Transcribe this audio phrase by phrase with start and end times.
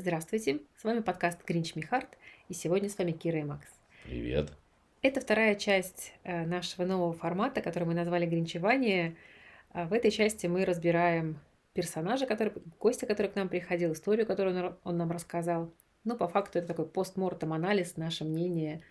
[0.00, 2.06] Здравствуйте, с вами подкаст Гринч Михард,
[2.48, 3.66] и сегодня с вами Кира и Макс.
[4.04, 4.52] Привет.
[5.02, 9.16] Это вторая часть э, нашего нового формата, который мы назвали «Гринчевание».
[9.72, 11.40] А В этой части мы разбираем
[11.72, 15.74] персонажа, который, гостя, который к нам приходил, историю, которую он, он нам рассказал.
[16.04, 18.82] Ну, по факту, это такой постмортом анализ, наше мнение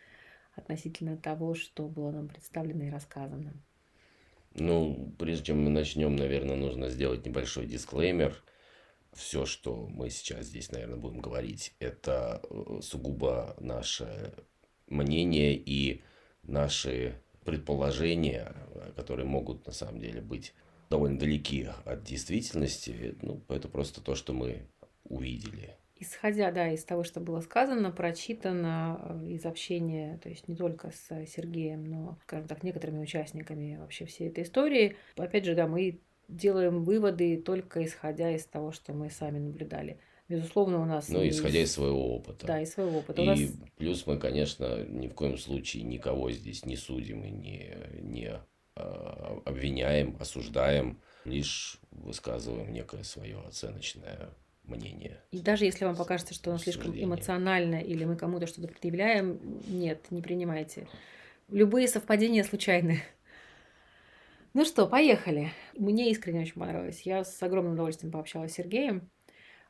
[0.58, 3.54] относительно того, что было нам представлено и рассказано.
[4.56, 8.36] Ну, прежде чем мы начнем, наверное, нужно сделать небольшой дисклеймер.
[9.14, 14.34] Все, что мы сейчас здесь, наверное, будем говорить, это э, сугубо наше
[14.88, 16.02] мнение и
[16.44, 18.54] наши предположения,
[18.96, 20.54] которые могут на самом деле быть
[20.90, 23.18] довольно далеки от действительности.
[23.22, 24.68] Ну, это просто то, что мы
[25.04, 25.76] увидели.
[26.00, 30.92] Исходя, да, из того, что было сказано, прочитано э, из общения, то есть не только
[30.92, 34.96] с Сергеем, но, скажем так, некоторыми участниками вообще всей этой истории.
[35.16, 40.00] Опять же, да, мы делаем выводы только исходя из того, что мы сами наблюдали.
[40.30, 41.08] Безусловно, у нас...
[41.08, 41.38] Ну, есть...
[41.38, 42.48] исходя из своего опыта.
[42.48, 43.22] Да, из своего опыта.
[43.22, 43.40] И у нас...
[43.78, 48.34] плюс мы, конечно, ни в коем случае никого здесь не судим и не, не
[48.76, 54.30] а, обвиняем, осуждаем, лишь высказываем некое свое оценочное
[54.64, 55.18] мнение.
[55.32, 57.08] И даже если вам покажется, что оно слишком Суждение.
[57.08, 60.88] эмоционально или мы кому-то что-то предъявляем, нет, не принимайте.
[61.50, 63.02] Любые совпадения случайны.
[64.58, 65.52] Ну что, поехали.
[65.76, 67.04] Мне искренне очень понравилось.
[67.04, 69.08] Я с огромным удовольствием пообщалась с Сергеем,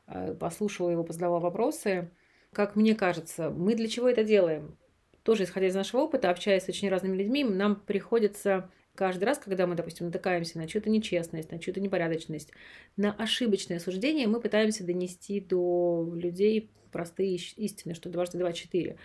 [0.06, 2.10] э, послушала его, позадавала вопросы.
[2.54, 4.78] Как мне кажется, мы для чего это делаем?
[5.24, 9.66] Тоже исходя из нашего опыта, общаясь с очень разными людьми, нам приходится каждый раз, когда
[9.66, 12.50] мы, допустим, натыкаемся на чью-то нечестность, на чью-то непорядочность,
[12.96, 18.96] на ошибочное суждение, мы пытаемся донести до людей простые истины, что дважды два– четыре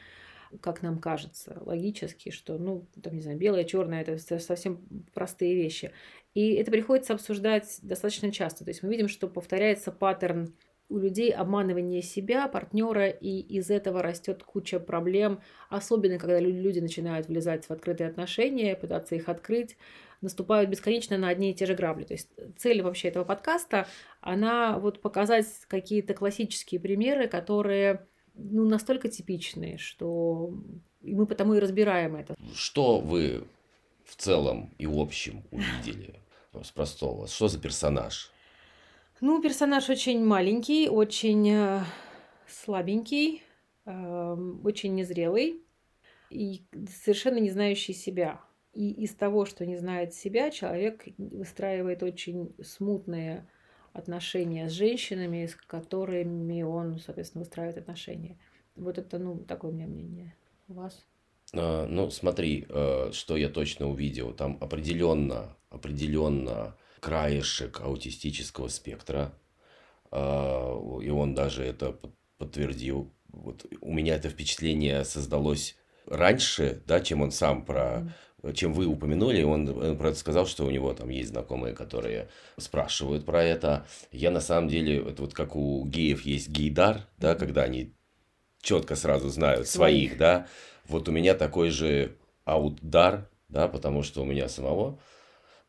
[0.61, 5.91] как нам кажется, логически, что, ну, там, не знаю, белое, черное, это совсем простые вещи.
[6.33, 8.63] И это приходится обсуждать достаточно часто.
[8.63, 10.53] То есть мы видим, что повторяется паттерн
[10.89, 17.27] у людей обманывание себя, партнера, и из этого растет куча проблем, особенно когда люди начинают
[17.27, 19.77] влезать в открытые отношения, пытаться их открыть,
[20.21, 22.03] наступают бесконечно на одни и те же грабли.
[22.03, 23.87] То есть цель вообще этого подкаста,
[24.21, 30.53] она вот показать какие-то классические примеры, которые ну, настолько типичные, что
[31.01, 32.35] мы потому и разбираем это.
[32.53, 33.45] Что вы
[34.05, 36.19] в целом и в общем увидели?
[36.61, 37.27] С простого.
[37.27, 38.31] Что за персонаж?
[39.21, 41.79] Ну, персонаж очень маленький, очень э,
[42.47, 43.41] слабенький,
[43.85, 45.63] э, очень незрелый
[46.29, 46.63] и
[47.03, 48.39] совершенно не знающий себя.
[48.73, 53.47] И из того, что не знает себя, человек выстраивает очень смутные
[53.93, 58.37] отношения с женщинами, с которыми он, соответственно, выстраивает отношения.
[58.75, 60.35] Вот это, ну, такое у меня мнение.
[60.67, 61.05] У вас?
[61.53, 64.33] А, ну, смотри, э, что я точно увидел.
[64.33, 69.33] Там определенно, определенно краешек аутистического спектра.
[70.09, 71.97] А, и он даже это
[72.37, 73.13] подтвердил.
[73.27, 75.75] Вот у меня это впечатление создалось
[76.07, 78.11] раньше, да, чем он сам про
[78.53, 83.41] чем вы упомянули, он, это сказал, что у него там есть знакомые, которые спрашивают про
[83.41, 83.85] это.
[84.11, 87.93] Я на самом деле, это вот как у геев есть гейдар, да, когда они
[88.61, 90.47] четко сразу знают своих, своих да.
[90.87, 94.99] Вот у меня такой же аутдар, да, потому что у меня самого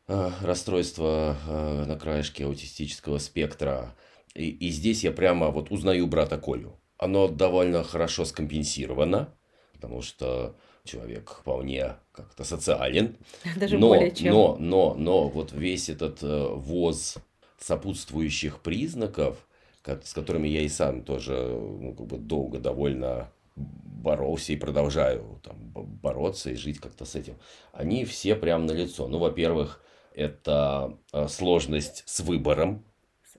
[0.09, 3.95] э, расстройство э, на краешке аутистического спектра.
[4.35, 6.81] И, и здесь я прямо вот узнаю брата Колю.
[6.97, 9.33] Оно довольно хорошо скомпенсировано,
[9.85, 13.19] потому что человек вполне как-то социален.
[13.57, 14.33] Даже но, более чем.
[14.33, 17.17] Но, но, но вот весь этот э, воз
[17.59, 19.47] сопутствующих признаков,
[19.85, 25.57] с которыми я и сам тоже ну, как бы долго довольно боролся и продолжаю там,
[25.75, 27.35] бороться и жить как-то с этим,
[27.73, 29.07] они все прям на лицо.
[29.07, 29.83] Ну, во-первых,
[30.15, 32.87] это э, сложность с выбором,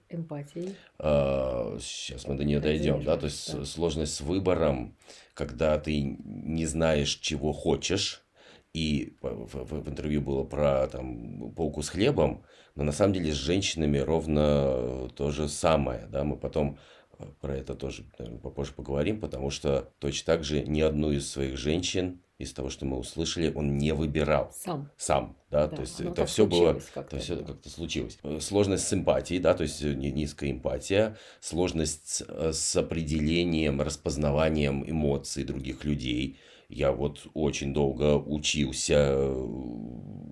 [0.09, 0.75] эмпатией.
[0.99, 3.65] А, сейчас мы до нее дойдем, да, то есть да.
[3.65, 4.95] сложность с выбором,
[5.33, 8.25] когда ты не знаешь, чего хочешь,
[8.73, 12.43] и в, интервью было про там полку с хлебом,
[12.75, 16.77] но на самом деле с женщинами ровно то же самое, да, мы потом
[17.17, 21.31] э, про это тоже наверное, попозже поговорим, потому что точно так же ни одну из
[21.31, 24.51] своих женщин из того, что мы услышали, он не выбирал.
[24.53, 24.91] Сам.
[24.97, 28.17] Сам, да, да то есть это все было, это все как-то случилось.
[28.41, 36.37] Сложность с эмпатией, да, то есть низкая эмпатия, сложность с определением, распознаванием эмоций других людей.
[36.67, 39.47] Я вот очень долго учился э,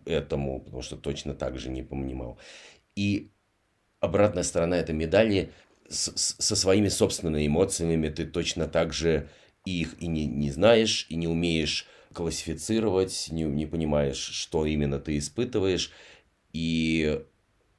[0.05, 2.39] этому, потому что точно так же не понимал.
[2.95, 3.31] И
[3.99, 5.51] обратная сторона этой медали
[5.89, 9.29] со своими собственными эмоциями ты точно так же
[9.71, 15.17] их и не, не знаешь, и не умеешь классифицировать, не, не понимаешь, что именно ты
[15.17, 15.91] испытываешь,
[16.53, 17.23] и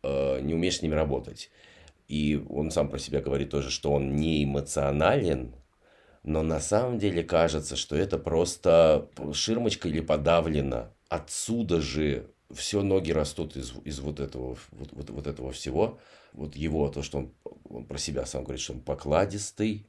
[0.03, 1.51] э, не умеешь с ними работать.
[2.09, 5.55] и он сам про себя говорит тоже, что он не эмоционален,
[6.23, 10.91] но на самом деле кажется, что это просто ширмочка или подавлено.
[11.09, 15.99] Отсюда же все ноги растут из, из вот, этого, вот, вот, вот этого всего.
[16.33, 17.35] Вот его, то, что он,
[17.69, 19.87] он про себя сам говорит, что он покладистый,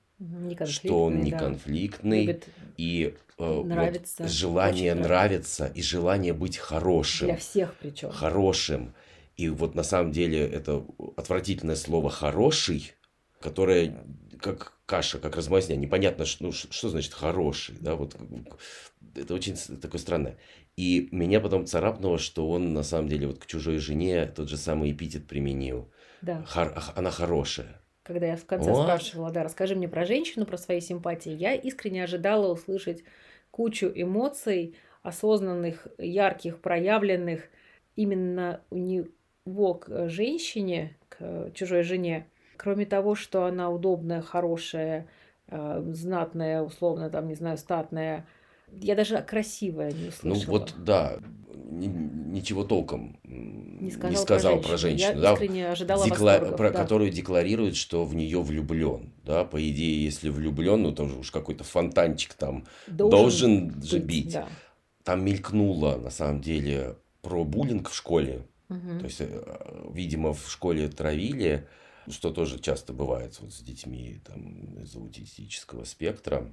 [0.65, 1.39] что он не да.
[1.39, 2.41] конфликтный
[2.77, 7.27] и э, нравится, вот, желание нравится и желание быть хорошим.
[7.27, 8.09] Для всех причем.
[8.12, 8.94] Хорошим.
[9.35, 10.85] И вот на самом деле это
[11.17, 12.94] отвратительное слово «хороший»,
[13.41, 14.06] которое
[14.39, 18.15] как каша, как размазня, непонятно, что, ну, что значит «хороший», да, вот
[19.15, 20.38] это очень такое странное.
[20.77, 24.57] И меня потом царапнуло, что он на самом деле вот к чужой жене тот же
[24.57, 25.91] самый эпитет применил.
[26.21, 26.44] Да.
[26.45, 27.81] Хор, она хорошая.
[28.06, 28.84] Когда я в конце вот.
[28.84, 33.04] спрашивала, да, расскажи мне про женщину, про свои симпатии, я искренне ожидала услышать
[33.50, 37.50] кучу эмоций, осознанных, ярких, проявленных
[37.96, 42.28] именно у него к женщине, к чужой жене.
[42.57, 45.08] Кроме того, что она удобная, хорошая,
[45.48, 48.28] э, знатная, условно, там, не знаю, статная,
[48.71, 50.44] я даже красивая не услышала.
[50.45, 51.19] Ну вот, да,
[51.71, 55.21] ничего толком не сказал, не сказал про женщину.
[55.21, 56.39] Я искренне ожидала Декла...
[56.39, 56.81] про да.
[56.81, 59.13] Которую декларирует, что в нее влюблен.
[59.23, 59.45] Да?
[59.45, 64.33] По идее, если влюблен, ну там уж какой-то фонтанчик там должен, должен же бить.
[64.33, 64.47] Да.
[65.03, 68.47] Там мелькнуло, на самом деле, про буллинг в школе.
[68.69, 69.00] Угу.
[69.00, 71.67] То есть, э, видимо, в школе травили,
[72.09, 76.51] что тоже часто бывает вот с детьми там, из аутистического спектра.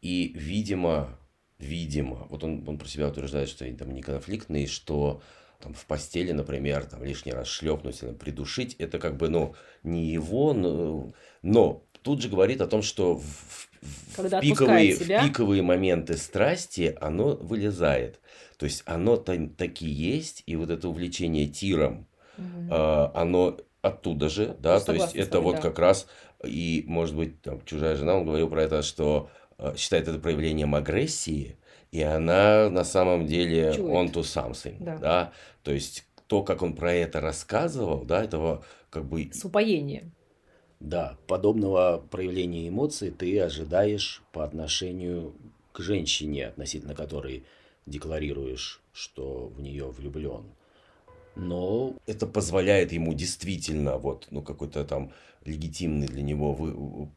[0.00, 1.18] И, видимо,
[1.60, 5.22] видимо, вот он, он про себя утверждает, что они там не конфликтные, что
[5.60, 10.06] там, в постели, например, там, лишний раз шлепнуть или придушить, это как бы, ну, не
[10.06, 11.12] его, но,
[11.42, 17.36] но тут же говорит о том, что в, в, пиковые, в пиковые моменты страсти оно
[17.36, 18.20] вылезает.
[18.56, 22.74] То есть оно там таки есть, и вот это увлечение тиром, угу.
[22.74, 25.62] э, оно оттуда же, да, ну, то есть это вами, вот да.
[25.62, 26.06] как раз,
[26.44, 29.30] и, может быть, там, чужая жена, он говорил про это, что
[29.76, 31.56] считает это проявлением агрессии,
[31.92, 33.92] и она на самом деле Чует.
[33.92, 34.98] on to something, да.
[34.98, 39.30] да, то есть то, как он про это рассказывал, да, этого как бы...
[39.32, 40.12] С упоением.
[40.78, 45.34] Да, подобного проявления эмоций ты ожидаешь по отношению
[45.72, 47.44] к женщине, относительно которой
[47.86, 50.44] декларируешь, что в нее влюблен.
[51.36, 55.12] Но это позволяет ему действительно вот, ну, какой-то там
[55.44, 57.08] легитимный для него вы,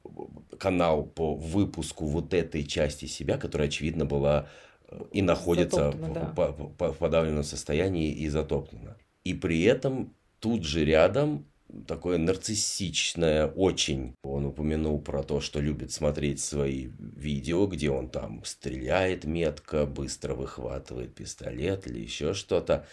[0.58, 4.48] канал по выпуску вот этой части себя, которая, очевидно, была
[4.88, 6.34] э, и находится в, да.
[6.36, 8.96] по, по, в подавленном состоянии и затоплена.
[9.24, 11.46] И при этом тут же рядом
[11.88, 14.16] такое нарциссичное очень.
[14.24, 20.36] Он упомянул про то, что любит смотреть свои видео, где он там стреляет метко, быстро
[20.36, 22.86] выхватывает пистолет или еще что-то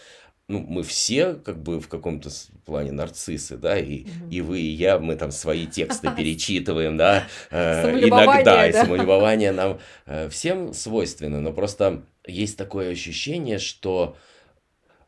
[0.50, 2.28] ну, мы все как бы в каком-то
[2.64, 4.10] плане нарциссы, да, и, угу.
[4.30, 9.78] и вы, и я, мы там свои тексты перечитываем, да, э, иногда, и самолюбование нам
[10.06, 14.16] э, всем свойственно, но просто есть такое ощущение, что,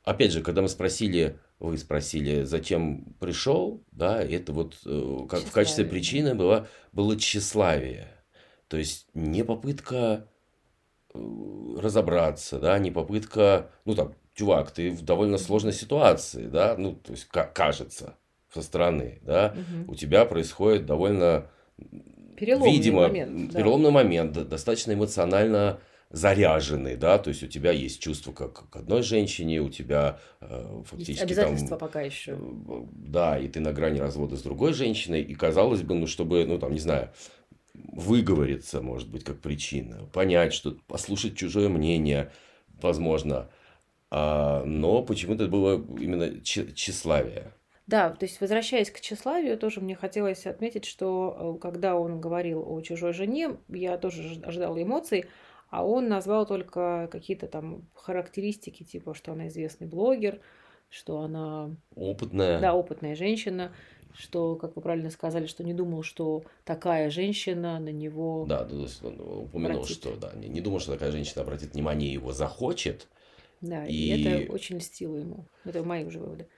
[0.05, 5.51] опять же, когда мы спросили, вы спросили, зачем пришел, да, это вот э, как в
[5.51, 8.07] качестве причины было, было тщеславие,
[8.69, 10.29] то есть не попытка
[11.15, 17.13] разобраться, да, не попытка, ну там, чувак, ты в довольно сложной ситуации, да, ну, то
[17.13, 18.17] есть, как кажется,
[18.53, 19.93] со стороны, да, угу.
[19.93, 21.47] у тебя происходит довольно,
[22.37, 23.93] переломный видимо, момент, переломный да.
[23.93, 25.81] момент, достаточно эмоционально
[26.11, 30.83] заряженный, да, то есть у тебя есть чувство как к одной женщине, у тебя э,
[30.85, 32.33] фактически есть обязательства там, пока еще.
[32.33, 36.45] Э, да, и ты на грани развода с другой женщиной, и казалось бы, ну, чтобы,
[36.45, 37.11] ну, там, не знаю,
[37.75, 42.31] выговориться, может быть, как причина, понять, что послушать чужое мнение,
[42.83, 43.49] возможно,
[44.15, 47.55] а, но почему-то было именно тщеславие.
[47.87, 52.63] Да, то есть возвращаясь к тщеславию, тоже мне хотелось отметить, что э, когда он говорил
[52.63, 55.25] о чужой жене, я тоже ожидала эмоций,
[55.71, 60.41] а он назвал только какие-то там характеристики, типа, что она известный блогер,
[60.91, 61.75] что она...
[61.97, 62.61] Опытная.
[62.61, 63.73] Да, опытная женщина,
[64.13, 68.45] что, как вы правильно сказали, что не думал, что такая женщина на него...
[68.47, 69.97] Да, то есть он упомянул, обратит.
[69.97, 73.09] что да, не, не думал, что такая женщина обратит внимание его захочет,
[73.63, 75.47] да, и, и это очень льстило ему.
[75.65, 76.49] Это мои уже выводы.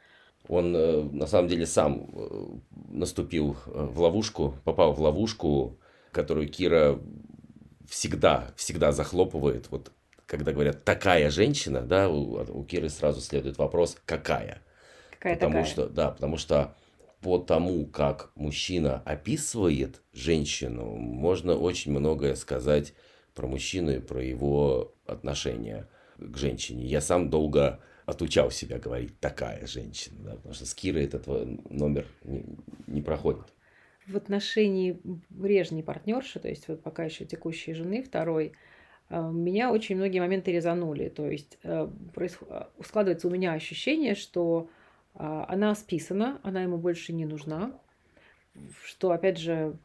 [0.48, 2.46] Он э, на самом деле сам э,
[2.88, 5.78] наступил э, в ловушку, попал в ловушку,
[6.12, 6.98] которую Кира
[7.88, 9.70] всегда, всегда захлопывает.
[9.70, 9.92] Вот
[10.26, 14.62] когда говорят такая женщина, да, у, у Киры сразу следует вопрос какая.
[15.12, 15.66] Какая потому такая?
[15.66, 16.74] что, да, потому что
[17.20, 22.92] по тому, как мужчина описывает женщину, можно очень многое сказать
[23.34, 26.86] про мужчину и про его отношения к женщине.
[26.86, 31.26] Я сам долго отучал себя говорить такая женщина, да, потому что с Кирой этот
[31.70, 32.44] номер не,
[32.86, 33.44] не проходит.
[34.06, 35.00] В отношении
[35.40, 38.52] прежней партнерши, то есть вот пока еще текущей жены, второй,
[39.08, 41.08] э, меня очень многие моменты резанули.
[41.08, 42.48] То есть э, происход...
[42.84, 44.68] складывается у меня ощущение, что
[45.16, 47.72] она списана, она ему больше не нужна,
[48.82, 49.76] что, опять же,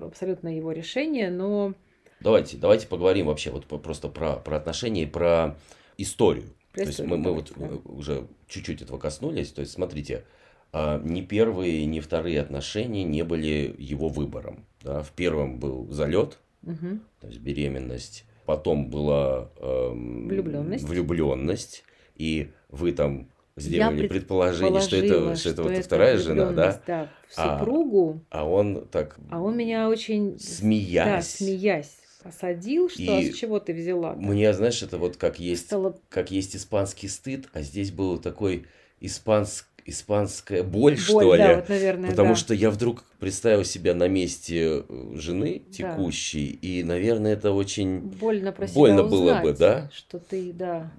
[0.00, 1.74] абсолютно его решение, но...
[2.20, 5.56] Давайте, давайте поговорим вообще вот просто про, про отношения и про
[5.96, 6.50] историю.
[6.72, 7.90] Про то историю, есть мы, мы вот да.
[7.90, 9.52] уже чуть-чуть этого коснулись.
[9.52, 10.24] То есть, смотрите,
[10.72, 14.64] а, ни первые, ни вторые отношения не были его выбором.
[14.82, 15.02] Да?
[15.02, 16.98] В первом был залет, угу.
[17.20, 20.84] то есть беременность, потом была эм, влюбленность.
[20.84, 21.84] влюбленность,
[22.16, 26.82] и вы там сделали Я предположение, что это, что это вот это вторая жена, да?
[26.86, 28.20] Да, в а, супругу.
[28.30, 29.16] А, а он так...
[29.30, 30.38] А он меня очень...
[30.38, 31.06] Смеясь.
[31.06, 31.96] Да, смеясь
[32.28, 34.12] посадил, что а с чего ты взяла?
[34.12, 34.20] -то?
[34.20, 35.98] Мне, знаешь, это вот как есть, Стало...
[36.08, 38.66] как есть испанский стыд, а здесь был такой
[39.00, 41.54] испанск, испанская боль, боль что да, ли.
[41.56, 42.34] Вот, наверное, Потому да.
[42.36, 46.68] что я вдруг представил себя на месте э, жены текущей, да.
[46.68, 49.90] и, наверное, это очень больно, про себя больно узнать, было бы, да?
[49.94, 50.92] Что ты, да.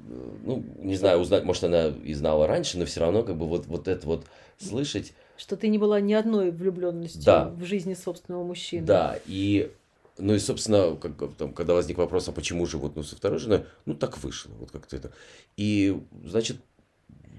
[0.43, 3.67] Ну, не знаю, узнать, может, она и знала раньше, но все равно как бы вот,
[3.67, 4.25] вот это вот
[4.57, 5.13] слышать.
[5.37, 7.45] Что ты не была ни одной влюбленностью да.
[7.49, 8.85] в жизни собственного мужчины.
[8.85, 9.71] Да, и
[10.19, 13.39] ну и, собственно, как, там, когда возник вопрос, а почему же вот ну, со второй
[13.39, 15.11] женой, ну так вышло, вот как-то это.
[15.57, 16.57] И, значит,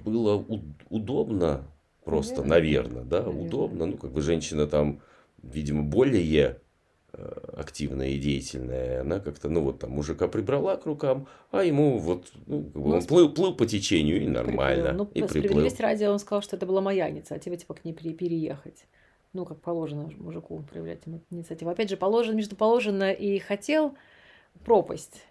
[0.05, 0.45] было
[0.89, 1.67] удобно
[2.05, 3.47] просто, наверное, да, наверное.
[3.47, 3.87] удобно.
[3.87, 5.01] Ну, как бы женщина там,
[5.43, 6.61] видимо, более
[7.13, 11.99] э, активная и деятельная, она как-то, ну вот там мужика прибрала к рукам, а ему
[11.99, 14.93] вот, ну, как бы он плыл, плыл по течению и нормально.
[14.93, 15.69] Ну, и приплыл.
[15.79, 18.87] ради он сказал, что это была моя инициатива, типа к ней переехать.
[19.33, 21.71] Ну, как положено мужику проявлять инициативу.
[21.71, 23.95] Опять же, положено, между положено и хотел
[24.65, 25.23] пропасть.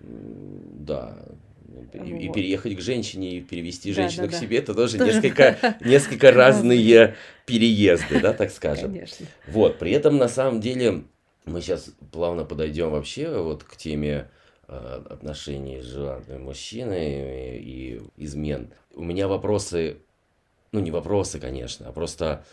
[0.00, 1.18] Да,
[1.92, 2.20] и, вот.
[2.20, 6.32] и переехать к женщине, и перевести женщину да, да, к себе, это тоже несколько, несколько
[6.32, 7.16] разные
[7.46, 8.92] переезды, да, так скажем.
[8.92, 9.26] Конечно.
[9.48, 11.04] Вот, при этом на самом деле
[11.44, 14.28] мы сейчас плавно подойдем вообще вот к теме
[14.68, 18.72] э, отношений с женатыми мужчиной и, и измен.
[18.94, 19.98] У меня вопросы,
[20.72, 22.44] ну не вопросы, конечно, а просто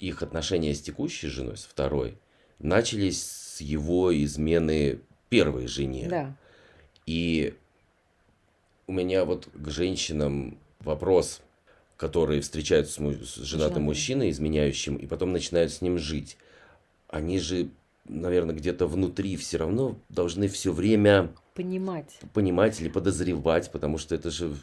[0.00, 2.18] их отношения с текущей женой, с второй,
[2.58, 6.08] начались с его измены первой жене.
[6.08, 6.36] Да.
[7.06, 7.54] И
[8.86, 11.40] у меня вот к женщинам вопрос,
[11.96, 13.82] которые встречаются с, с женатым Женатый.
[13.82, 16.36] мужчиной, изменяющим, и потом начинают с ним жить.
[17.08, 17.68] Они же,
[18.06, 22.18] наверное, где-то внутри все равно должны все время понимать.
[22.32, 24.54] Понимать или подозревать, потому что это же,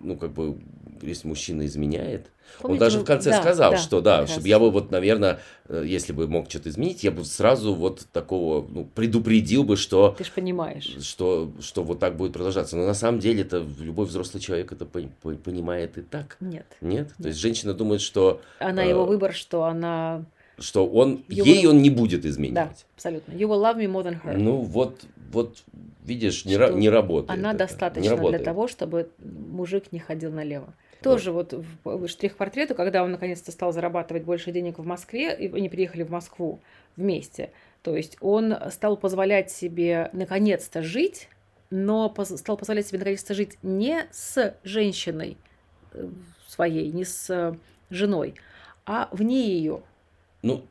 [0.00, 0.58] ну, как бы,
[1.02, 4.58] если мужчина изменяет, Помните, он даже в конце да, сказал, да, что да, чтобы я
[4.58, 8.84] бы вот, наверное, э, если бы мог что-то изменить, я бы сразу вот такого, ну,
[8.84, 10.14] предупредил бы, что...
[10.16, 10.96] Ты же понимаешь.
[11.00, 12.76] Что, что вот так будет продолжаться.
[12.76, 16.36] Но на самом деле это любой взрослый человек это понимает и так.
[16.40, 16.66] Нет.
[16.80, 17.08] Нет?
[17.08, 17.14] Нет.
[17.18, 18.40] То есть женщина думает, что...
[18.60, 20.24] Она э, его выбор, что она
[20.58, 21.70] что он you ей will...
[21.70, 22.54] он не будет изменять.
[22.54, 23.32] Да, абсолютно.
[23.32, 24.36] You will love me more than her.
[24.36, 25.62] Ну вот, вот
[26.04, 27.38] видишь, не, ра- не работает.
[27.38, 27.58] Она это.
[27.60, 28.42] достаточно не работает.
[28.42, 30.74] для того, чтобы мужик не ходил налево.
[31.02, 35.68] Тоже вот, вот штрих-портрету, когда он наконец-то стал зарабатывать больше денег в Москве, и они
[35.68, 36.60] приехали в Москву
[36.96, 37.50] вместе.
[37.82, 41.28] То есть он стал позволять себе наконец-то жить,
[41.68, 45.36] но стал позволять себе наконец-то жить не с женщиной
[45.92, 46.08] э,
[46.48, 47.58] своей, не с
[47.90, 48.34] женой,
[48.86, 49.82] а вне ее.
[50.44, 50.62] Ну,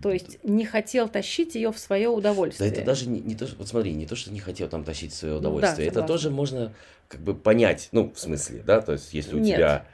[0.00, 2.70] то есть не хотел тащить ее в свое удовольствие.
[2.70, 5.12] Да, это даже не, не то, вот смотри, не то, что не хотел там тащить
[5.12, 5.90] в свое удовольствие.
[5.90, 6.72] Да, это тоже можно
[7.08, 9.56] как бы понять, ну, в смысле, да, то есть если у Нет.
[9.56, 9.86] тебя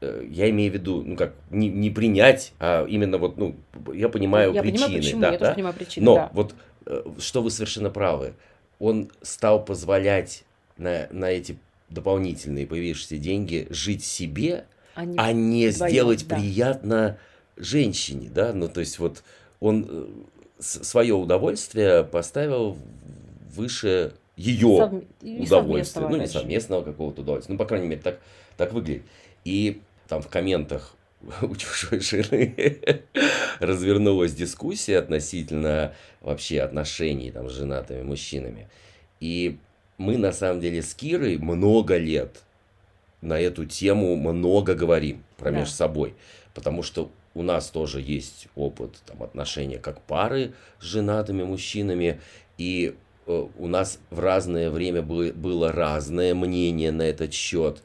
[0.00, 3.56] э, я имею в виду, ну как, не, не принять, а именно вот, ну,
[3.92, 4.84] я понимаю я причины.
[4.84, 5.38] Понимаю, почему, да, я да?
[5.38, 6.30] тоже понимаю причины, Но да.
[6.34, 6.54] вот,
[6.86, 8.34] э, что вы совершенно правы,
[8.78, 10.44] он стал позволять
[10.76, 11.58] на, на эти
[11.90, 16.36] дополнительные появившиеся деньги жить себе, а не, а не сделать да.
[16.36, 17.18] приятно
[17.58, 19.22] женщине, да, ну то есть вот
[19.60, 20.06] он э,
[20.60, 22.76] свое удовольствие поставил
[23.54, 25.02] выше ее Сов...
[25.22, 28.20] удовольствия, ну не совместного какого-то удовольствия, ну по крайней мере так,
[28.56, 29.02] так выглядит.
[29.44, 30.94] И там в комментах
[31.42, 32.54] у чужой жены
[33.60, 38.68] развернулась дискуссия относительно вообще отношений там, с женатыми мужчинами.
[39.20, 39.58] И
[39.96, 42.42] мы на самом деле с Кирой много лет
[43.20, 45.58] на эту тему много говорим про да.
[45.58, 46.14] между собой,
[46.54, 52.20] потому что у нас тоже есть опыт там, отношения как пары с женатыми мужчинами,
[52.58, 57.82] и э, у нас в разное время было, было разное мнение на этот счет.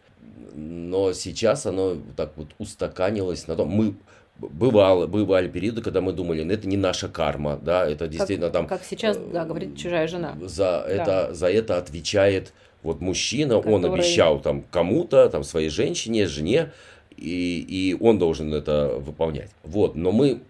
[0.55, 3.93] Но сейчас оно так вот устаканилось на том, мы
[4.37, 8.53] бывало, бывали периоды, когда мы думали, ну это не наша карма, да, это действительно как,
[8.53, 8.67] там...
[8.67, 10.35] Как сейчас, да, говорит чужая жена.
[10.41, 10.85] За, да.
[10.87, 16.71] это, за это отвечает Вот мужчина, Который- он обещал там кому-то, там своей женщине, жене,
[17.17, 19.51] и, и он должен это выполнять.
[19.63, 20.41] Вот, но мы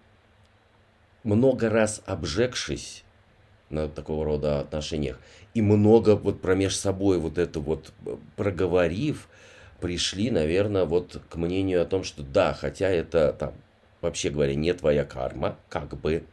[1.22, 3.04] много раз обжегшись
[3.70, 5.18] на такого рода отношениях
[5.54, 9.28] и много вот промеж собой вот это вот э, проговорив,
[9.80, 13.54] пришли, наверное, вот к мнению о том, что да, хотя это там,
[14.00, 16.24] вообще говоря, не твоя карма, как бы,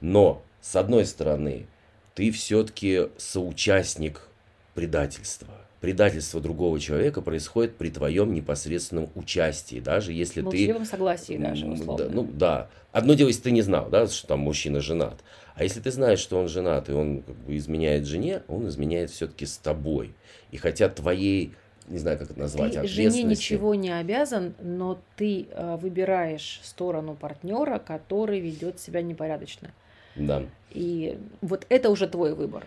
[0.00, 1.66] но с одной стороны,
[2.14, 4.28] ты все-таки соучастник
[4.74, 5.63] предательства.
[5.84, 10.44] Предательство другого человека происходит при твоем непосредственном участии, даже если ты...
[10.46, 12.06] Молчаливом согласии даже, условно.
[12.06, 12.68] да, ну да.
[12.90, 15.22] Одно дело, если ты не знал, да, что там мужчина женат.
[15.54, 19.10] А если ты знаешь, что он женат, и он как бы изменяет жене, он изменяет
[19.10, 20.14] все-таки с тобой.
[20.52, 21.52] И хотя твоей,
[21.86, 27.14] не знаю, как это назвать, Ты жене ничего не обязан, но ты э, выбираешь сторону
[27.14, 29.70] партнера, который ведет себя непорядочно.
[30.16, 30.44] Да.
[30.70, 32.64] И вот это уже твой выбор.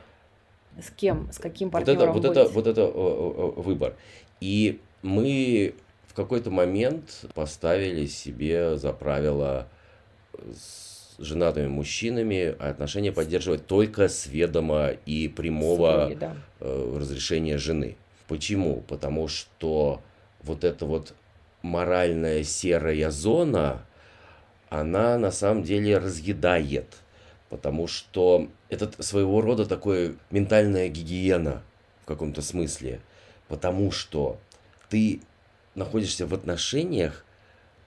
[0.82, 3.96] С кем, с каким Вот партнером это, вот это, вот это э, э, выбор.
[4.40, 5.74] И мы
[6.08, 9.68] в какой-то момент поставили себе за правило
[10.54, 10.88] с
[11.20, 16.36] женатыми мужчинами отношения поддерживать только с ведома и прямого Супруги, да.
[16.60, 17.98] э, разрешения жены.
[18.28, 18.82] Почему?
[18.88, 20.02] Потому что
[20.44, 21.14] вот эта вот
[21.62, 23.86] моральная серая зона,
[24.70, 26.98] она на самом деле разъедает.
[27.50, 31.64] Потому что это своего рода такое ментальная гигиена
[32.04, 33.00] в каком-то смысле.
[33.48, 34.38] Потому что
[34.90, 35.22] ты
[35.76, 37.24] находишься в отношениях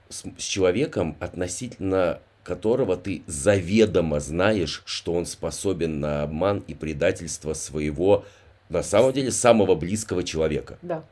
[0.09, 7.53] с, с человеком, относительно которого ты заведомо знаешь, что он способен на обман и предательство
[7.53, 8.25] своего,
[8.69, 10.79] на самом деле, самого близкого человека.
[10.81, 11.03] Да.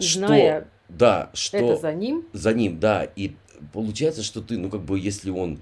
[0.00, 3.36] Что- Зная Да, что это за ним, за ним, да, и
[3.72, 5.60] получается, что ты, ну, как бы, если он,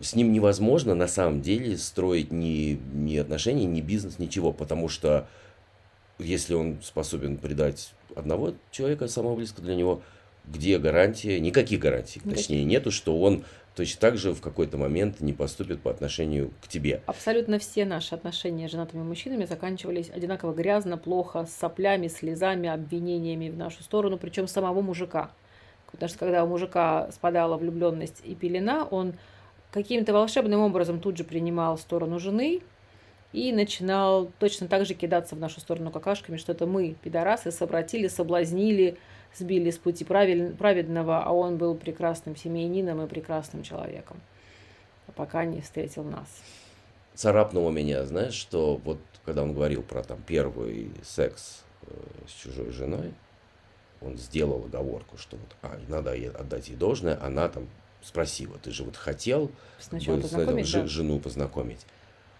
[0.00, 5.26] с ним невозможно на самом деле строить ни, ни отношения, ни бизнес, ничего, потому что
[6.18, 10.02] если он способен предать одного человека, самого близкого для него,
[10.44, 12.36] где гарантия, никаких гарантий, Никаких.
[12.38, 16.68] точнее, нету, что он точно так же в какой-то момент не поступит по отношению к
[16.68, 17.00] тебе.
[17.06, 23.48] абсолютно все наши отношения с женатыми мужчинами заканчивались одинаково грязно, плохо, с соплями, слезами, обвинениями
[23.48, 25.30] в нашу сторону, причем самого мужика.
[25.90, 29.14] Потому что когда у мужика спадала влюбленность и пелена, он
[29.74, 32.62] каким-то волшебным образом тут же принимал сторону жены
[33.32, 38.06] и начинал точно так же кидаться в нашу сторону какашками, что это мы, пидорасы, совратили,
[38.06, 38.96] соблазнили,
[39.34, 44.20] сбили с пути праведного, а он был прекрасным семьянином и прекрасным человеком,
[45.16, 46.28] пока не встретил нас.
[47.14, 51.94] царапнуло меня, знаешь, что вот когда он говорил про там первый секс э,
[52.28, 53.12] с чужой женой,
[54.00, 57.66] он сделал оговорку, что вот а, надо ей отдать ей должное, она там
[58.04, 60.86] спросила, ты же вот хотел Сначала бы познакомить, да.
[60.86, 61.86] жену познакомить,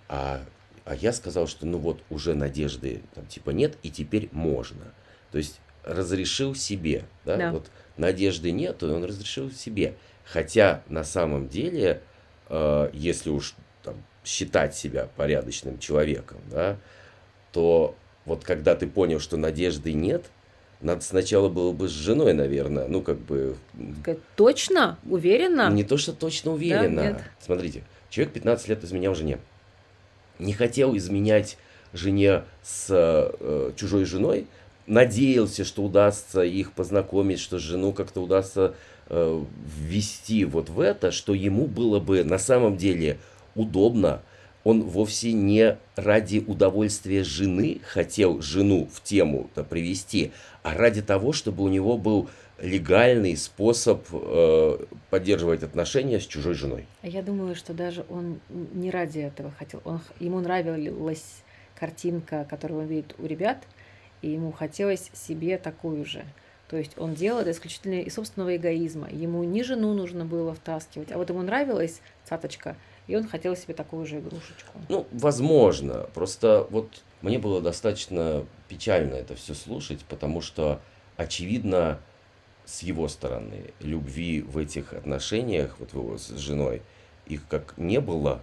[0.09, 0.42] а,
[0.85, 4.85] а я сказал, что ну вот уже надежды там типа нет, и теперь можно.
[5.33, 7.53] То есть разрешил себе, да, Да.
[7.53, 9.96] вот надежды нет, и он разрешил себе.
[10.24, 12.00] Хотя на самом деле,
[12.48, 16.79] э, если уж там, считать себя порядочным человеком, да,
[17.53, 20.31] то вот когда ты понял, что надежды нет,
[20.84, 23.56] надо сначала было бы с женой, наверное, ну как бы
[24.02, 24.98] Сказать, Точно?
[25.08, 25.70] Уверена?
[25.70, 27.00] не то, что точно уверена.
[27.00, 27.22] нет.
[27.40, 29.38] Смотрите, человек 15 лет изменял жене.
[30.38, 31.56] Не хотел изменять
[31.92, 34.46] жене с э, чужой женой,
[34.86, 38.74] надеялся, что удастся их познакомить, что жену как-то удастся
[39.08, 39.42] э,
[39.78, 43.18] ввести вот в это, что ему было бы на самом деле
[43.54, 44.22] удобно.
[44.64, 50.32] Он вовсе не ради удовольствия жены хотел жену в тему привести,
[50.64, 54.79] а ради того, чтобы у него был легальный способ э,
[55.11, 56.87] поддерживать отношения с чужой женой.
[57.03, 59.83] А Я думаю, что даже он не ради этого хотел.
[59.85, 61.42] Он, ему нравилась
[61.79, 63.59] картинка, которую он видит у ребят,
[64.22, 66.24] и ему хотелось себе такую же.
[66.70, 69.11] То есть он делал это исключительно из собственного эгоизма.
[69.11, 73.74] Ему не жену нужно было втаскивать, а вот ему нравилась цаточка, и он хотел себе
[73.74, 74.78] такую же игрушечку.
[74.88, 76.08] Ну, возможно.
[76.14, 80.80] Просто вот мне было достаточно печально это все слушать, потому что,
[81.16, 82.00] очевидно,
[82.64, 86.82] с его стороны любви в этих отношениях, вот его с женой,
[87.26, 88.40] их как не было,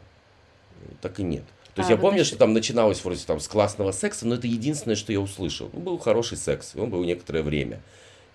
[1.02, 1.44] так и нет.
[1.74, 4.28] То есть А, я ну, помню, значит- что там начиналось вроде там с классного секса,
[4.28, 5.70] но это единственное, что я услышал.
[5.74, 7.82] Ну, был хороший секс, и он был некоторое время.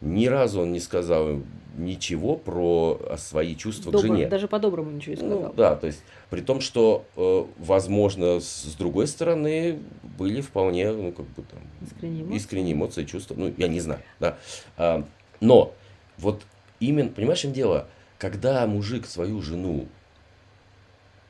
[0.00, 1.40] Ни разу он не сказал
[1.76, 4.28] ничего про а, свои чувства к Добр- жене.
[4.28, 5.40] Даже по-доброму ничего не сказал.
[5.40, 9.78] Ну, да, то есть, при том, что, э, возможно, с, с другой стороны,
[10.18, 12.36] были вполне, ну, как бы там, Искренние эмоции.
[12.36, 14.38] искренние эмоции, чувства, ну, я не знаю, да.
[14.78, 15.04] А,
[15.40, 15.74] но,
[16.18, 16.42] вот
[16.80, 19.86] именно, понимаешь, чем дело, когда мужик свою жену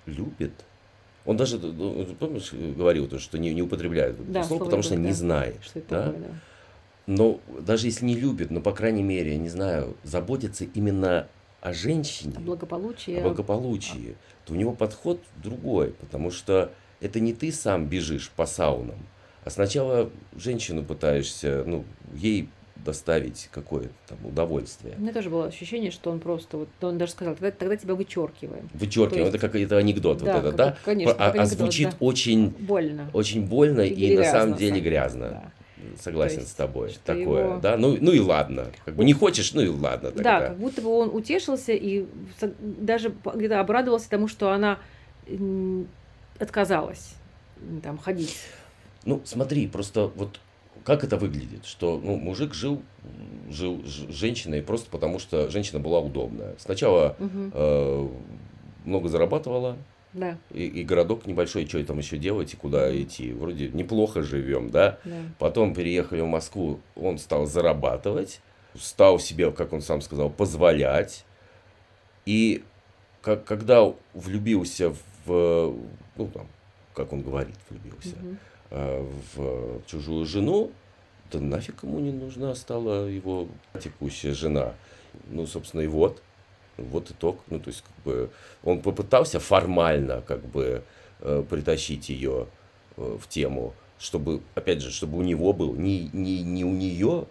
[0.07, 0.52] любит,
[1.24, 5.12] Он даже, ну, помнишь, говорил, что не, не употребляет Да, слово, потому что любовь, не
[5.12, 5.18] да.
[5.18, 5.57] знает.
[5.64, 6.05] Что это да?
[6.05, 6.35] такое, да.
[7.07, 11.29] Но даже если не любит, но, по крайней мере, я не знаю, заботится именно
[11.61, 13.16] о женщине, О благополучии.
[13.19, 18.47] о благополучии, то у него подход другой, потому что это не ты сам бежишь по
[18.47, 18.99] саунам,
[19.45, 22.49] а сначала женщину пытаешься, ну, ей
[22.85, 24.95] доставить какое-то там удовольствие.
[24.97, 27.95] У меня тоже было ощущение, что он просто, вот, он даже сказал, тогда, тогда тебя
[27.97, 28.69] вычеркиваем.
[28.75, 30.77] Вычеркиваем, есть- это как это анекдот, Да, вот это, как- да?
[30.85, 31.97] конечно, а, а анекдот, звучит да.
[32.01, 33.11] очень, Больно.
[33.12, 35.29] очень больно и, на грязно, самом деле грязно.
[35.31, 35.53] Да.
[36.01, 36.96] Согласен То есть, с тобой.
[37.05, 37.77] Такое, его- да?
[37.77, 38.66] Ну, ну и ладно.
[38.85, 40.40] Как бы не хочешь, ну и ладно тогда.
[40.40, 42.07] Да, как будто бы он утешился и
[42.61, 44.79] даже где-то обрадовался тому, что она
[46.38, 47.14] отказалась
[47.83, 48.37] там ходить.
[49.05, 50.40] Ну, смотри, просто вот
[50.85, 52.83] как это выглядит, что ну, мужик жил,
[53.51, 56.55] жил с женщиной просто потому, что женщина была удобная.
[56.59, 57.51] Сначала Мгм.
[57.55, 58.09] э,
[58.85, 59.77] много зарабатывала,
[60.16, 63.33] Да, и, и городок небольшой, что там еще делать и куда идти.
[63.33, 64.98] Вроде неплохо живем, да?
[65.05, 65.16] да.
[65.38, 68.40] Потом переехали в Москву, он стал зарабатывать,
[68.74, 71.26] стал себе, как он сам сказал, позволять.
[72.24, 72.64] И
[73.20, 74.94] как, когда влюбился
[75.26, 75.76] в,
[76.16, 76.46] ну там,
[76.94, 78.16] как он говорит, влюбился,
[78.70, 80.72] э, в чужую жену,
[81.31, 83.48] да нафиг ему не нужна стала его
[83.83, 84.72] текущая жена.
[85.29, 86.22] Ну, собственно, и вот.
[86.76, 87.40] Вот итог.
[87.48, 88.30] Ну, то есть, как бы,
[88.62, 90.82] он попытался формально, как бы,
[91.20, 92.46] э, притащить ее
[92.98, 97.26] э, в тему, чтобы, опять же, чтобы у него был не, не, не у нее,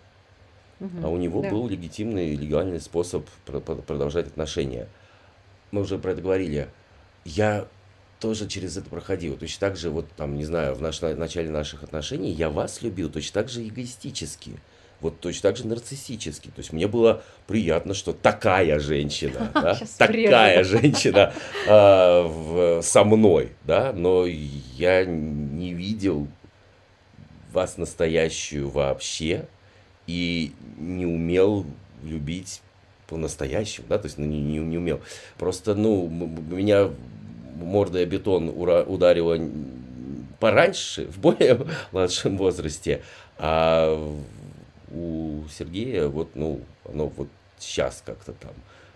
[0.79, 1.05] Мгм.
[1.05, 1.49] а у него Да.
[1.49, 4.87] был легитимный, легальный способ про- про- продолжать отношения.
[5.71, 6.67] Мы уже про это говорили.
[7.23, 7.67] Я
[8.19, 9.37] тоже через это проходил.
[9.37, 12.81] Точно так же, вот там, не знаю, в, наш, в начале наших отношений я вас
[12.81, 14.51] любил точно так же эгоистически.
[15.01, 16.47] Вот точно так же нарциссически.
[16.47, 21.33] То есть мне было приятно, что такая женщина, да, такая женщина
[21.67, 26.27] а, в- со мной, да, но я не видел
[27.51, 29.47] вас настоящую вообще
[30.07, 31.65] и не умел
[32.03, 32.61] любить
[33.07, 34.99] по-настоящему, да, то есть ну, не, не, не умел.
[35.37, 36.89] Просто, ну, меня
[37.55, 43.01] мордой бетон ура- ударило н- пораньше, в более младшем возрасте,
[43.37, 44.15] а
[44.95, 47.27] у Сергея вот, ну, оно вот
[47.59, 48.53] сейчас как-то там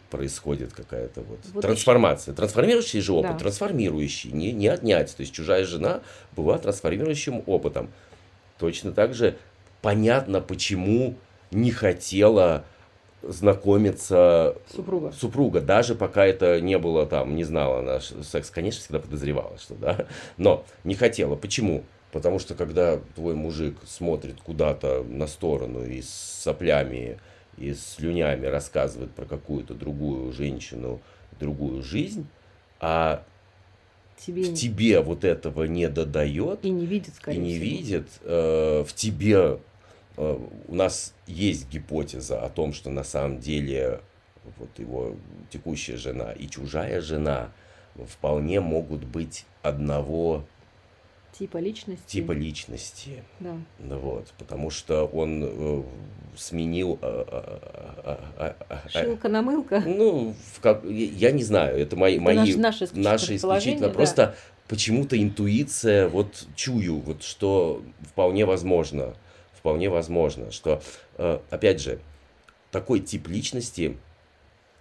[0.10, 2.34] происходит какая-то вот, Вот трансформация.
[2.34, 3.38] Трансформирующий же опыт, Да.
[3.38, 5.16] трансформирующий, не, не отнять.
[5.16, 6.02] То есть чужая жена
[6.36, 7.90] была трансформирующим опытом.
[8.58, 9.38] Точно так же
[9.82, 11.16] понятно, почему
[11.52, 12.64] не хотела
[13.22, 15.12] знакомиться Супруга.
[15.12, 19.76] супруга, даже пока это не было там, не знала она секс, конечно, всегда подозревала, что
[19.76, 20.06] да,
[20.38, 21.36] но не хотела.
[21.36, 21.84] Почему?
[22.12, 27.20] Потому что когда твой мужик смотрит куда-то на сторону и с соплями,
[27.58, 31.02] и с слюнями рассказывает про какую-то другую женщину,
[31.40, 32.28] другую жизнь,
[32.80, 33.24] а
[34.18, 37.64] Тебе в тебе вот этого не додает, и не видит, и скорее не всего.
[37.64, 39.60] видит, э, в тебе
[40.18, 44.02] э, у нас есть гипотеза о том, что на самом деле
[44.58, 45.16] вот его
[45.52, 47.52] текущая жена и чужая жена
[48.08, 50.46] вполне могут быть одного
[51.38, 52.04] Типа личности.
[52.08, 53.24] типа личности.
[53.40, 53.56] Да.
[53.80, 55.84] Вот, потому что он э,
[56.36, 57.00] сменил...
[57.02, 57.24] э,
[58.06, 59.82] э, э, э, Шилка на мылка.
[59.86, 63.88] ну, в как, я не знаю, это мои, Это мои наш- наше исключительно наши исключительно.
[63.88, 63.94] да.
[63.94, 64.36] Просто
[64.68, 69.16] почему-то интуиция, вот чую, вот что вполне возможно,
[69.54, 70.82] вполне возможно, что,
[71.18, 72.00] э, опять же,
[72.72, 73.98] такой тип личности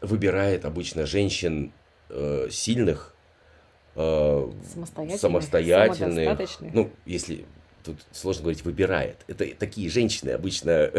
[0.00, 1.72] выбирает обычно женщин
[2.10, 3.14] э, сильных,
[3.98, 6.74] э, Самостоятельных, самодостаточных.
[6.74, 7.44] Ну, если
[7.84, 9.16] тут сложно говорить выбирает.
[9.28, 10.90] Это такие женщины обычно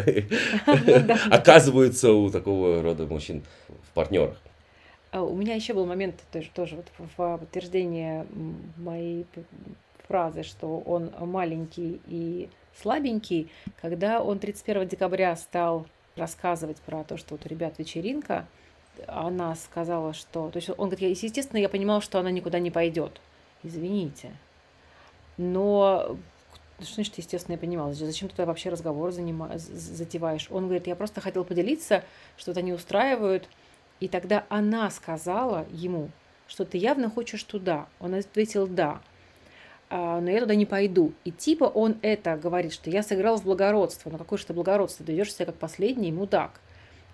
[1.32, 4.38] оказываются у такого рода мужчин в партнерах.
[5.12, 8.28] А У меня еще был момент тоже, тоже вот в подтверждение
[8.78, 9.26] моей
[10.08, 12.50] фразы, что он маленький и
[12.82, 13.50] слабенький,
[13.82, 18.48] когда он 31 декабря стал рассказывать про то, что вот у ребят вечеринка,
[19.08, 20.50] она сказала, что...
[20.50, 23.22] То есть он говорит, естественно, я понимала, что она никуда не пойдет.
[23.64, 24.32] Извините.
[25.38, 26.18] Но
[26.82, 30.48] что значит, естественно, я понимала, зачем ты тогда вообще разговор занима- затеваешь?
[30.50, 32.04] Он говорит, я просто хотел поделиться,
[32.38, 33.48] что-то не устраивают.
[34.00, 36.10] И тогда она сказала ему,
[36.48, 37.88] что ты явно хочешь туда.
[38.00, 39.02] Он ответил «да».
[39.92, 41.14] «А, но я туда не пойду.
[41.26, 44.10] И типа он это говорит, что я сыграл в благородство.
[44.10, 45.06] Но какое же это благородство?
[45.06, 46.62] Ты ведешь себя как последний мудак.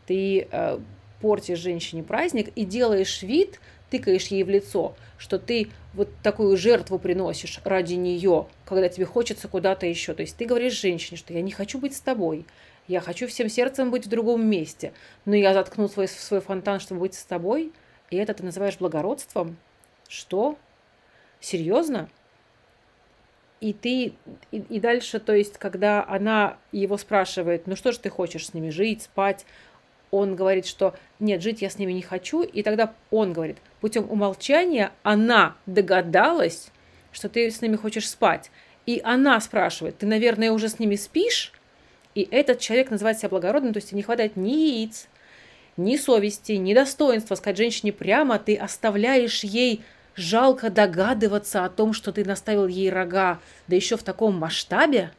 [0.05, 0.79] Ты э,
[1.21, 6.99] портишь женщине праздник и делаешь вид, тыкаешь ей в лицо, что ты вот такую жертву
[6.99, 10.13] приносишь ради нее, когда тебе хочется куда-то еще.
[10.13, 12.45] То есть ты говоришь женщине, что я не хочу быть с тобой,
[12.87, 14.93] я хочу всем сердцем быть в другом месте,
[15.25, 17.71] но я заткнул свой, свой фонтан, чтобы быть с тобой,
[18.11, 19.57] и это ты называешь благородством?
[20.07, 20.57] Что?
[21.39, 22.09] Серьезно?
[23.61, 24.13] И ты,
[24.51, 28.53] и, и дальше, то есть, когда она его спрашивает, ну что же ты хочешь с
[28.53, 29.45] ними жить, спать,
[30.17, 34.09] он говорит, что нет, жить я с ними не хочу, и тогда он говорит, путем
[34.09, 36.69] умолчания она догадалась,
[37.11, 38.51] что ты с ними хочешь спать.
[38.85, 41.51] И она спрашивает, ты, наверное, уже с ними спишь?
[42.13, 45.07] И этот человек называет себя благородным, то есть не хватает ни яиц,
[45.77, 49.83] ни совести, ни достоинства сказать женщине прямо, ты оставляешь ей
[50.15, 55.11] жалко догадываться о том, что ты наставил ей рога, да еще в таком масштабе,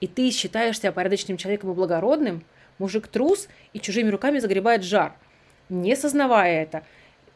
[0.00, 2.44] и ты считаешь себя порядочным человеком и благородным,
[2.82, 5.14] мужик трус и чужими руками загребает жар,
[5.68, 6.82] не сознавая это.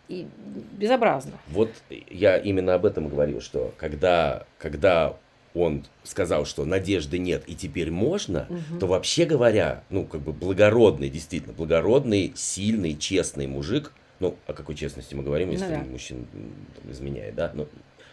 [0.09, 0.26] И
[0.72, 1.32] безобразно.
[1.48, 5.16] Вот я именно об этом говорил, что когда, когда
[5.54, 8.78] он сказал, что надежды нет и теперь можно, угу.
[8.78, 14.74] то вообще говоря, ну, как бы благородный, действительно, благородный, сильный, честный мужик, ну, о какой
[14.74, 15.90] честности мы говорим, если ну, да.
[15.90, 17.66] мужчина там, изменяет, да, но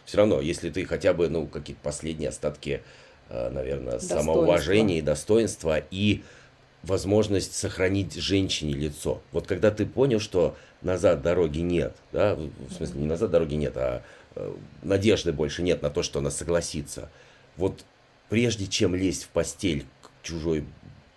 [0.05, 2.81] все равно, если ты хотя бы, ну, какие-то последние остатки,
[3.29, 6.23] э, наверное, самоуважения и достоинства и
[6.83, 9.21] возможность сохранить женщине лицо.
[9.31, 13.73] Вот когда ты понял, что назад дороги нет, да, в смысле не назад дороги нет,
[13.77, 14.03] а
[14.35, 17.09] э, надежды больше нет на то, что она согласится,
[17.55, 17.85] вот
[18.29, 20.65] прежде чем лезть в постель к чужой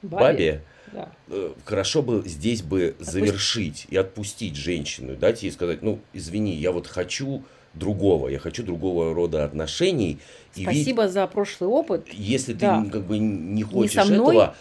[0.02, 1.12] бабе, бабе да.
[1.28, 3.10] Э, хорошо бы здесь бы Отпусти.
[3.10, 7.44] завершить и отпустить женщину, дать ей сказать, ну, извини, я вот хочу
[7.76, 10.18] другого, я хочу другого рода отношений.
[10.52, 12.08] Спасибо ведь, за прошлый опыт.
[12.12, 12.82] Если да.
[12.82, 14.54] ты как бы не хочешь не этого,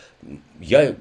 [0.60, 0.96] я,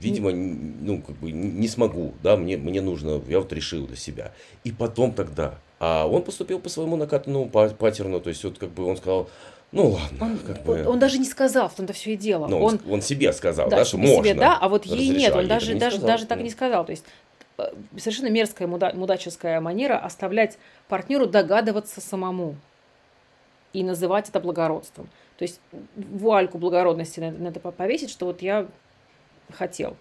[0.00, 4.32] видимо, ну, как бы не смогу, да, мне, мне нужно, я вот решил для себя.
[4.64, 8.84] И потом тогда, а он поступил по своему накатанному паттерну, то есть вот как бы
[8.84, 9.28] он сказал,
[9.70, 10.18] ну ладно.
[10.24, 10.86] Он, как бы...
[10.86, 12.46] он даже не сказал, в том-то все и дело.
[12.46, 14.22] Но он, он, он себе сказал, да, да что можно.
[14.22, 16.08] Себе, да, а вот ей нет, он даже, даже, сказал.
[16.08, 16.86] даже так не сказал.
[16.86, 17.04] То есть
[17.96, 22.56] совершенно мерзкая муда, мудаческая манера оставлять партнеру догадываться самому
[23.72, 25.08] и называть это благородством.
[25.36, 25.60] То есть
[25.94, 28.68] вуальку благородности надо, надо повесить, что вот я
[29.52, 29.96] хотел.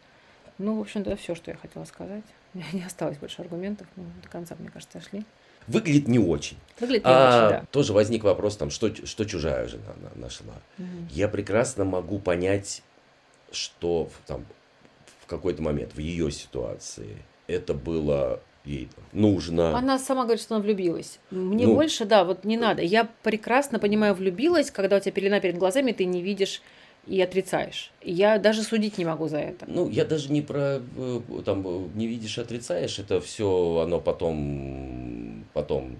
[0.58, 2.24] Ну, в общем-то, все, что я хотела сказать.
[2.54, 3.88] У меня не осталось больше аргументов.
[3.96, 5.26] Мы до конца, мне кажется, шли.
[5.68, 6.58] Выглядит не очень.
[6.80, 7.66] Выглядит не а, очень, да.
[7.72, 10.56] Тоже возник вопрос, там, что, что чужая жена нашла.
[10.78, 10.88] Угу.
[11.12, 12.84] Я прекрасно могу понять,
[13.52, 14.46] что там,
[15.22, 17.18] в какой-то момент в ее ситуации
[17.48, 19.78] это было ей нужно.
[19.78, 21.20] Она сама говорит, что она влюбилась.
[21.32, 22.82] Мне ну, больше, да, вот не надо.
[22.82, 26.62] Я прекрасно понимаю, влюбилась, когда у тебя пелена перед глазами, ты не видишь
[27.08, 27.92] и отрицаешь.
[28.02, 29.66] Я даже судить не могу за это.
[29.68, 35.98] Ну, я даже не про э, там не видишь, отрицаешь, это все оно потом потом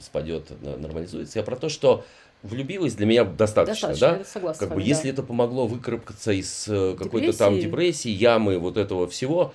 [0.00, 1.38] спадет, нормализуется.
[1.38, 2.04] Я про то, что
[2.42, 4.24] влюбилась для меня достаточно, достаточно да?
[4.24, 4.88] Согласна как вами, бы, да.
[4.88, 9.54] если это помогло выкарабкаться из э, какой-то там депрессии, ямы, вот этого всего,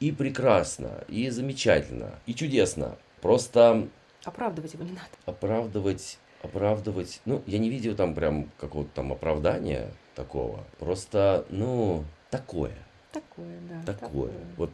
[0.00, 2.96] и прекрасно, и замечательно, и чудесно.
[3.20, 3.88] Просто
[4.24, 5.08] оправдывать его не надо.
[5.26, 7.20] Оправдывать, оправдывать.
[7.24, 10.64] Ну, я не видел там прям какого-то там оправдания такого.
[10.78, 12.72] Просто, ну, такое.
[13.12, 13.92] Такое, да.
[13.92, 14.30] Такое.
[14.30, 14.32] такое.
[14.56, 14.70] Вот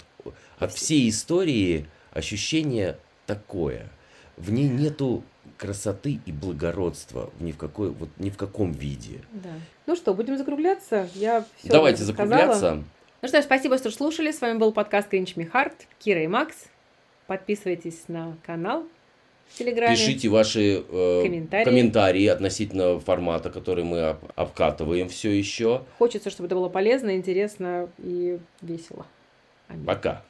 [0.58, 3.88] от всей истории ощущение такое.
[4.36, 5.22] В ней нету
[5.56, 9.20] красоты и благородства ни в какой вот ни в каком виде.
[9.32, 9.50] Да.
[9.86, 11.08] Ну что, будем закругляться?
[11.14, 12.82] Я все Давайте закругляться.
[13.22, 14.30] Ну что, спасибо, что слушали.
[14.30, 16.56] С вами был подкаст Кринч Михарт, Кира и Макс.
[17.26, 18.86] Подписывайтесь на канал,
[19.58, 19.94] Телеграме.
[19.94, 21.64] Пишите ваши э, комментарии.
[21.64, 25.82] комментарии относительно формата, который мы об, обкатываем все еще.
[25.98, 29.04] Хочется, чтобы это было полезно, интересно и весело.
[29.68, 29.84] Аминь.
[29.84, 30.22] Пока.